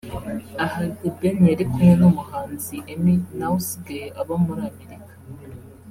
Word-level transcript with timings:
Aha 0.65 0.83
The 0.99 1.09
Ben 1.17 1.39
yari 1.51 1.65
kumwe 1.71 1.93
n'umuhanzi 1.99 2.75
Emmy 2.93 3.15
nawe 3.37 3.55
usigaye 3.61 4.05
aba 4.21 4.35
muri 4.45 4.61
Amerika 4.71 5.13